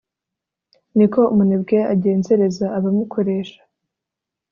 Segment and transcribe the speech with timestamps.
[0.97, 3.61] ni ko umunebwe agenzereza abamukoresha